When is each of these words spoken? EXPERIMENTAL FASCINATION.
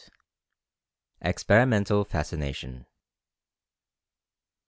EXPERIMENTAL 1.21 2.05
FASCINATION. 2.05 2.87